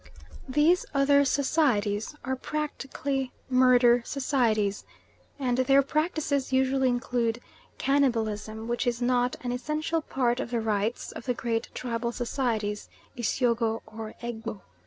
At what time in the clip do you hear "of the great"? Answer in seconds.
11.11-11.69